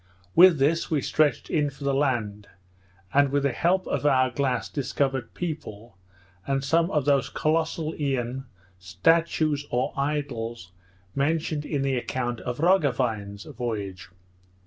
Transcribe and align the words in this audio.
With 0.33 0.57
this 0.57 0.89
we 0.89 0.99
stretched 0.99 1.47
in 1.51 1.69
for 1.69 1.83
the 1.83 1.93
land; 1.93 2.47
and 3.13 3.31
by 3.31 3.37
the 3.37 3.51
help 3.51 3.85
of 3.85 4.03
our 4.03 4.31
glass, 4.31 4.67
discovered 4.67 5.35
people, 5.35 5.95
and 6.47 6.63
some 6.63 6.89
of 6.89 7.05
those 7.05 7.29
Colossean 7.29 8.45
statues 8.79 9.67
or 9.69 9.93
idols 9.95 10.71
mentioned 11.13 11.67
in 11.67 11.83
the 11.83 11.97
account 11.97 12.41
of 12.41 12.57
Roggewein's 12.61 13.43
voyage. 13.45 14.09